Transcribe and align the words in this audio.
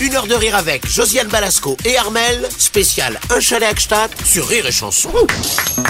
Une 0.00 0.14
heure 0.14 0.26
de 0.26 0.34
rire 0.34 0.56
avec 0.56 0.88
Josiane 0.88 1.28
Balasco 1.28 1.76
et 1.84 1.98
Armel, 1.98 2.48
spécial 2.56 3.20
Un 3.28 3.38
chalet 3.38 3.68
Hackstatt 3.68 4.10
sur 4.24 4.46
Rire 4.46 4.66
et 4.66 4.72
Chanson. 4.72 5.10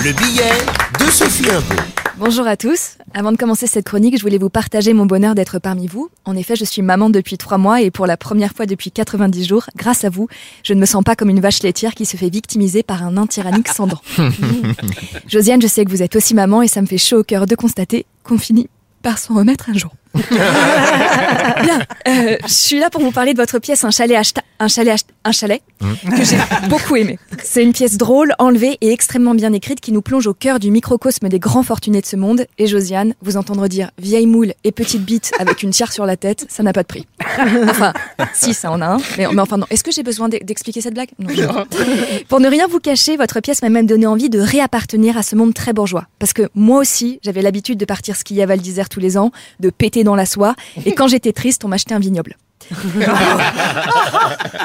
Le 0.03 0.13
billet 0.13 0.51
de 0.99 1.09
Sophie 1.13 1.49
Imbeau. 1.49 1.81
Bonjour 2.19 2.45
à 2.49 2.57
tous. 2.57 2.97
Avant 3.15 3.31
de 3.31 3.37
commencer 3.37 3.69
cette 3.69 3.85
chronique, 3.85 4.17
je 4.19 4.23
voulais 4.23 4.39
vous 4.39 4.51
partager 4.51 4.95
mon 4.95 5.07
bonheur 5.07 5.37
d'être 5.37 5.61
parmi 5.61 5.87
vous. 5.87 6.11
En 6.25 6.35
effet, 6.35 6.57
je 6.57 6.65
suis 6.65 6.83
maman 6.83 7.09
depuis 7.09 7.39
trois 7.39 7.57
mois 7.57 7.83
et 7.83 7.93
pour 7.93 8.09
la 8.09 8.17
première 8.17 8.53
fois 8.53 8.67
depuis 8.67 8.91
90 8.91 9.47
jours, 9.47 9.67
grâce 9.77 10.03
à 10.03 10.11
vous, 10.11 10.27
je 10.65 10.75
ne 10.75 10.81
me 10.81 10.87
sens 10.87 11.05
pas 11.05 11.15
comme 11.15 11.31
une 11.31 11.41
vache 11.41 11.63
laitière 11.63 11.95
qui 11.95 12.05
se 12.05 12.17
fait 12.17 12.31
victimiser 12.31 12.83
par 12.83 13.05
un 13.05 13.13
nain 13.13 13.29
tyrannique 13.29 13.69
sans 13.69 13.87
dents. 13.87 14.03
Josiane, 15.29 15.63
je 15.63 15.69
sais 15.69 15.85
que 15.85 15.91
vous 15.91 16.03
êtes 16.03 16.17
aussi 16.17 16.35
maman 16.35 16.63
et 16.63 16.69
ça 16.69 16.83
me 16.83 16.87
fait 16.89 16.99
chaud 16.99 17.21
au 17.21 17.25
cœur 17.25 17.47
de 17.47 17.55
constater 17.55 18.07
qu'on 18.25 18.39
finit 18.39 18.69
par 19.03 19.19
s'en 19.19 19.37
remettre 19.37 19.71
un 19.71 19.75
jour. 19.75 19.93
Bien, 20.15 21.81
euh, 22.09 22.37
je 22.43 22.53
suis 22.53 22.79
là 22.79 22.91
pour 22.91 23.01
vous 23.01 23.13
parler 23.13 23.33
de 23.33 23.39
votre 23.39 23.59
pièce 23.59 23.85
Un 23.85 23.91
chalet, 23.91 24.19
un 24.59 24.69
chalet, 24.69 25.05
un 25.25 25.33
chalet 25.33 25.63
que 25.81 26.25
j'ai 26.25 26.37
beaucoup 26.69 26.97
aimé. 26.97 27.19
C'est 27.43 27.63
une 27.63 27.73
pièce 27.73 27.97
drôle, 27.99 28.35
enlevée 28.39 28.79
et 28.81 28.91
extrêmement 28.93 29.35
bien 29.35 29.53
écrite 29.53 29.81
qui 29.81 29.93
nous 29.93 30.03
plonge 30.03 30.27
au 30.27 30.35
cœur 30.35 30.59
du 30.59 30.71
microcosme 30.71 31.29
des 31.29 31.39
grands 31.39 31.63
fortunés 31.63 32.01
de 32.01 32.07
ce 32.07 32.17
monde. 32.17 32.47
Et 32.59 32.67
Josiane, 32.67 33.15
vous 33.23 33.37
entendre 33.37 33.67
dire 33.69 33.91
vieille 33.99 34.27
moule 34.27 34.55
et 34.65 34.73
petite 34.73 35.05
bite 35.05 35.33
avec 35.39 35.63
une 35.63 35.71
tiare 35.71 35.93
sur 35.93 36.07
la 36.07 36.17
tête, 36.17 36.47
ça 36.49 36.63
n'a 36.63 36.73
pas 36.73 36.83
de 36.83 36.89
prix. 36.89 37.07
Enfin, 37.69 37.93
si, 38.35 38.53
ça 38.55 38.71
en 38.71 38.81
a 38.81 38.87
un. 38.87 38.99
Mais, 39.19 39.27
mais 39.33 39.41
enfin, 39.41 39.57
non. 39.59 39.67
Est-ce 39.71 39.85
que 39.85 39.93
j'ai 39.93 40.03
besoin 40.03 40.29
d'e- 40.29 40.43
d'expliquer 40.43 40.81
cette 40.81 40.95
blague? 40.95 41.11
Non. 41.19 41.65
Pour 42.29 42.41
ne 42.41 42.49
rien 42.49 42.67
vous 42.67 42.81
cacher, 42.81 43.17
votre 43.17 43.41
pièce 43.41 43.63
m'a 43.63 43.69
même 43.71 43.87
donné 43.87 44.07
envie 44.07 44.29
de 44.31 44.39
réappartenir 44.41 45.17
à 45.17 45.23
ce 45.23 45.37
monde 45.37 45.55
très 45.55 45.73
bourgeois. 45.73 46.07
Parce 46.19 46.33
que 46.33 46.49
moi 46.55 46.81
aussi, 46.81 47.21
j'avais 47.23 47.43
l'habitude 47.43 47.79
de 47.79 47.85
partir 47.85 48.17
skier 48.17 48.43
à 48.43 48.47
Val 48.47 48.61
d'Isère 48.61 48.89
tous 48.89 49.01
les 49.01 49.17
ans, 49.17 49.31
de 49.61 49.71
péter 49.71 50.05
dans 50.05 50.17
la 50.17 50.27
soie, 50.27 50.55
et 50.85 50.93
quand 50.93 51.09
j'étais 51.09 51.33
triste, 51.33 51.65
on 51.65 51.69
m'achetait 51.69 51.95
un 51.95 51.99
vignoble. 52.01 52.37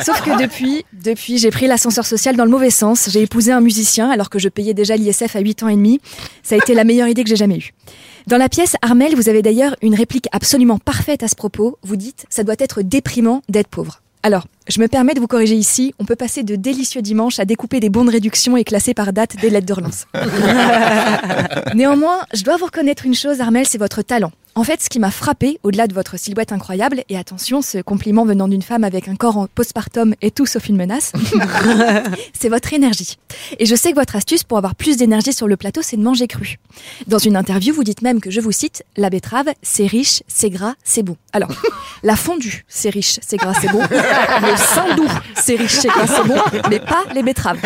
Sauf 0.06 0.22
que 0.22 0.42
depuis, 0.42 0.86
depuis, 0.94 1.38
j'ai 1.38 1.52
pris 1.52 1.68
l'ascenseur 1.68 2.06
social 2.06 2.36
dans 2.36 2.46
le 2.46 2.52
mauvais 2.52 2.70
sens. 2.70 3.10
J'ai 3.10 3.22
épousé 3.22 3.52
un 3.52 3.62
musicien 3.62 4.10
alors 4.10 4.30
que 4.30 4.40
je 4.40 4.50
payais 4.50 4.74
déjà 4.74 4.96
l'ISF 4.96 5.36
à 5.36 5.40
8 5.40 5.64
ans 5.64 5.68
et 5.70 5.76
demi. 5.76 6.00
Ça 6.44 6.56
a 6.56 6.58
été 6.58 6.74
la 6.74 6.84
meilleure 6.84 7.08
idée 7.08 7.24
que 7.24 7.30
j'ai 7.30 7.36
jamais 7.36 7.58
eue. 7.58 7.74
Dans 8.28 8.38
la 8.38 8.50
pièce, 8.50 8.76
Armel, 8.82 9.16
vous 9.16 9.30
avez 9.30 9.42
d'ailleurs 9.42 9.76
une 9.82 9.96
réplique 9.96 10.28
absolument 10.32 10.80
parfaite 10.80 11.24
à 11.24 11.28
ce 11.28 11.36
propos. 11.36 11.78
Vous 11.84 11.96
dites, 11.96 12.26
ça 12.30 12.44
doit 12.44 12.56
être 12.60 12.82
déprimant 12.82 13.42
d'être 13.50 13.68
pauvre. 13.68 14.02
Alors, 14.24 14.46
je 14.68 14.80
me 14.80 14.88
permets 14.88 15.14
de 15.14 15.20
vous 15.20 15.28
corriger 15.28 15.56
ici. 15.56 15.94
On 16.00 16.06
peut 16.06 16.16
passer 16.16 16.44
de 16.44 16.56
délicieux 16.56 17.02
dimanches 17.02 17.40
à 17.40 17.46
découper 17.46 17.80
des 17.80 17.90
bons 17.90 18.06
de 18.06 18.12
réduction 18.12 18.58
et 18.58 18.64
classer 18.64 18.94
par 18.94 19.14
date 19.14 19.36
des 19.38 19.50
lettres 19.50 19.68
de 19.68 19.74
relance. 19.74 20.06
Néanmoins, 21.76 22.20
je 22.34 22.44
dois 22.44 22.58
vous 22.58 22.66
reconnaître 22.66 23.06
une 23.06 23.16
chose, 23.16 23.42
Armel, 23.42 23.66
c'est 23.68 23.78
votre 23.78 24.02
talent. 24.02 24.32
En 24.58 24.64
fait, 24.64 24.82
ce 24.82 24.88
qui 24.88 25.00
m'a 25.00 25.12
frappé, 25.12 25.60
au-delà 25.64 25.86
de 25.86 25.94
votre 25.94 26.18
silhouette 26.18 26.54
incroyable, 26.54 27.04
et 27.10 27.18
attention, 27.18 27.62
ce 27.62 27.80
compliment 27.80 28.24
venant 28.24 28.48
d'une 28.48 28.62
femme 28.62 28.86
avec 28.86 29.10
un 29.10 29.18
corps 29.18 29.36
en 29.36 29.48
postpartum 29.48 30.16
est 30.22 30.34
tout 30.34 30.46
sauf 30.46 30.70
une 30.70 30.78
menace, 30.78 31.12
c'est 32.34 32.48
votre 32.48 32.74
énergie. 32.74 33.18
Et 33.60 33.66
je 33.66 33.76
sais 33.76 33.92
que 33.92 33.96
votre 33.96 34.16
astuce 34.16 34.46
pour 34.46 34.58
avoir 34.58 34.76
plus 34.76 34.96
d'énergie 34.96 35.34
sur 35.34 35.50
le 35.50 35.58
plateau, 35.58 35.82
c'est 35.82 35.98
de 35.98 36.02
manger 36.02 36.28
cru. 36.28 36.58
Dans 37.08 37.18
une 37.18 37.36
interview, 37.36 37.74
vous 37.74 37.84
dites 37.84 38.02
même 38.02 38.22
que, 38.22 38.32
je 38.32 38.40
vous 38.40 38.54
cite, 38.54 38.84
la 38.96 39.10
betterave, 39.10 39.50
c'est 39.62 39.88
riche, 39.88 40.24
c'est 40.30 40.50
gras, 40.50 40.76
c'est 40.86 41.04
bon. 41.04 41.18
Alors, 41.34 41.52
la 42.04 42.16
fondue, 42.16 42.64
c'est 42.70 42.90
riche, 42.90 43.20
c'est 43.28 43.36
gras, 43.36 43.56
c'est 43.60 43.74
bon. 43.74 43.82
Le 44.56 44.76
saindoux, 44.76 45.08
c'est 45.36 45.56
riche, 45.56 45.80
c'est 45.80 46.28
bon, 46.28 46.36
mais 46.70 46.80
pas 46.80 47.04
les 47.14 47.24
betteraves. 47.24 47.60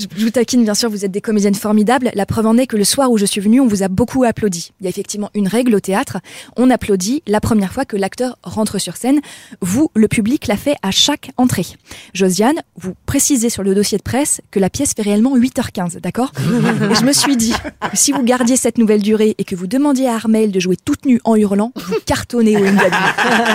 je 0.00 0.06
je 0.16 0.24
vous 0.24 0.30
taquine, 0.30 0.64
bien 0.64 0.74
sûr, 0.74 0.88
vous 0.88 1.04
êtes 1.04 1.10
des 1.10 1.20
comédiennes 1.20 1.54
formidables. 1.54 2.10
La 2.14 2.24
preuve 2.24 2.46
en 2.46 2.56
est 2.56 2.66
que 2.66 2.76
le 2.76 2.84
soir 2.84 3.10
où 3.10 3.18
je 3.18 3.26
suis 3.26 3.40
venue, 3.40 3.60
on 3.60 3.66
vous 3.66 3.82
a 3.82 3.88
beaucoup 3.88 4.24
applaudi. 4.24 4.72
Il 4.80 4.84
y 4.84 4.86
a 4.86 4.90
effectivement 4.90 5.28
une 5.34 5.48
règle 5.48 5.74
au 5.74 5.80
théâtre. 5.80 6.18
On 6.56 6.70
applaudit 6.70 7.22
la 7.26 7.40
première 7.40 7.72
fois 7.72 7.84
que 7.84 7.96
l'acteur 7.96 8.38
rentre 8.42 8.78
sur 8.78 8.96
scène. 8.96 9.20
Vous, 9.60 9.90
le 9.94 10.08
public, 10.08 10.46
l'a 10.46 10.56
fait 10.56 10.76
à 10.82 10.90
chaque 10.90 11.30
entrée. 11.36 11.66
Josiane, 12.14 12.60
vous 12.76 12.94
précisez 13.06 13.50
sur 13.50 13.62
le 13.62 13.74
dossier 13.74 13.98
de 13.98 14.02
presse 14.02 14.40
que 14.50 14.58
la 14.58 14.70
pièce 14.70 14.94
fait 14.94 15.02
réellement 15.02 15.36
8h15, 15.36 16.00
d'accord 16.00 16.32
Et 16.90 16.94
je 16.94 17.04
me 17.04 17.12
suis 17.12 17.36
dit 17.36 17.52
si 17.92 18.12
vous 18.12 18.22
gardiez 18.22 18.56
cette 18.56 18.78
nouvelle 18.78 19.02
durée 19.02 19.34
et 19.36 19.44
que 19.44 19.54
vous 19.54 19.66
demandiez 19.66 20.08
à 20.08 20.14
Armel 20.14 20.52
de 20.52 20.60
jouer 20.60 20.76
toute 20.76 21.04
nue 21.04 21.20
en 21.24 21.36
hurlant, 21.36 21.72
vous 21.76 21.96
cartonnez 22.06 22.56
au 22.56 22.64
Ngabi. 22.64 22.96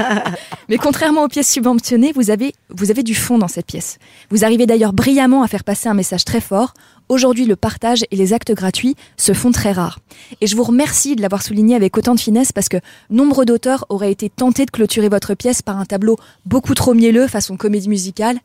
Mais 0.70 0.78
contrairement 0.78 1.24
aux 1.24 1.28
pièces 1.28 1.50
vous 1.98 2.30
avez, 2.30 2.54
vous 2.70 2.92
avez 2.92 3.04
du 3.04 3.16
fond 3.16 3.38
dans 3.38 3.48
cette 3.48 3.66
pièce. 3.66 3.98
Vous 4.30 4.46
arrivez 4.46 4.66
d'ailleurs 4.68 4.94
brillamment 4.94 5.44
à 5.44 5.48
faire 5.48 5.64
passer 5.64 5.90
un 5.90 5.94
message 5.94 6.24
très 6.24 6.42
fort. 6.42 6.74
Aujourd'hui, 7.08 7.46
le 7.46 7.56
partage 7.56 8.04
et 8.12 8.16
les 8.16 8.34
actes 8.34 8.54
gratuits 8.54 8.96
se 9.18 9.34
font 9.34 9.52
très 9.52 9.72
rares. 9.72 10.00
Et 10.42 10.48
je 10.48 10.56
vous 10.56 10.64
remercie 10.64 11.16
de 11.16 11.22
l'avoir 11.22 11.42
souligné 11.42 11.76
avec 11.76 11.98
autant 11.98 12.14
de 12.14 12.20
finesse 12.20 12.52
parce 12.52 12.70
que 12.70 12.78
nombre 13.10 13.46
d'auteurs 13.46 13.86
auraient 13.90 14.12
été 14.12 14.30
tentés 14.30 14.66
de 14.66 14.72
clôturer 14.72 15.10
votre 15.10 15.34
pièce 15.34 15.62
par 15.62 15.78
un 15.78 15.86
tableau 15.86 16.18
beaucoup 16.46 16.76
trop 16.76 16.94
mielleux 16.94 17.28
façon 17.28 17.58
comédie 17.58 17.90
musicale. 17.90 18.38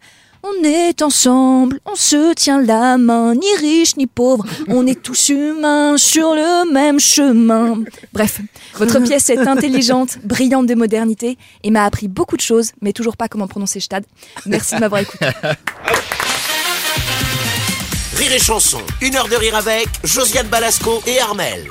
On 0.47 0.62
est 0.62 1.00
ensemble, 1.00 1.81
on 1.87 1.94
se 1.94 2.34
tient 2.34 2.60
la 2.60 2.99
main, 2.99 3.34
ni 3.34 3.47
riche 3.60 3.97
ni 3.97 4.06
pauvre, 4.06 4.44
on 4.69 4.87
est 4.87 5.03
tous 5.03 5.31
humains 5.31 5.97
sur 5.97 6.34
le 6.34 6.71
même 6.71 7.00
chemin. 7.00 7.78
Bref, 8.12 8.43
votre 8.75 8.99
pièce 8.99 9.31
est 9.31 9.38
intelligente, 9.38 10.19
brillante 10.22 10.66
de 10.66 10.75
modernité 10.75 11.38
et 11.62 11.71
m'a 11.71 11.87
appris 11.87 12.09
beaucoup 12.09 12.37
de 12.37 12.43
choses, 12.43 12.72
mais 12.83 12.93
toujours 12.93 13.16
pas 13.16 13.27
comment 13.27 13.49
prononcer 13.49 13.81
Stade. 13.81 14.04
Merci 14.44 14.75
de 14.75 14.81
m'avoir 14.81 15.00
écouté. 15.00 15.25
Rire 18.16 18.33
et 18.34 18.38
Chanson. 18.38 18.83
Une 19.00 19.16
heure 19.16 19.28
de 19.28 19.37
rire 19.37 19.56
avec 19.56 19.88
Josiane 20.04 20.49
Balasco 20.49 21.03
et 21.06 21.21
Armel. 21.21 21.71